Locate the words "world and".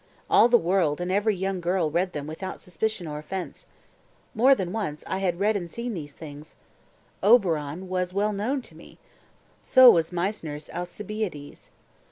0.57-1.11